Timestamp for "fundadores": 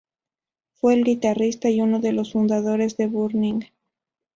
2.31-2.97